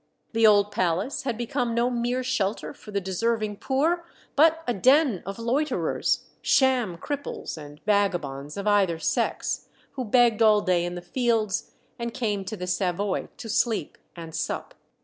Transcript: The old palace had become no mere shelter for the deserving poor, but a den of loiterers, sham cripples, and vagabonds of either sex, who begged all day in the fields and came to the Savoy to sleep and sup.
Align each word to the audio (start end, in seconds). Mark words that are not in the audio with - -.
The 0.31 0.47
old 0.47 0.71
palace 0.71 1.25
had 1.25 1.37
become 1.37 1.75
no 1.75 1.91
mere 1.91 2.23
shelter 2.23 2.73
for 2.73 2.89
the 2.89 2.99
deserving 2.99 3.57
poor, 3.57 4.03
but 4.35 4.63
a 4.67 4.73
den 4.73 5.21
of 5.27 5.37
loiterers, 5.37 6.25
sham 6.41 6.97
cripples, 6.97 7.55
and 7.55 7.79
vagabonds 7.85 8.57
of 8.57 8.65
either 8.65 8.97
sex, 8.97 9.67
who 9.91 10.03
begged 10.03 10.41
all 10.41 10.61
day 10.61 10.85
in 10.85 10.95
the 10.95 11.03
fields 11.03 11.73
and 11.99 12.15
came 12.15 12.43
to 12.45 12.57
the 12.57 12.65
Savoy 12.65 13.27
to 13.37 13.47
sleep 13.47 13.99
and 14.15 14.33
sup. 14.33 14.73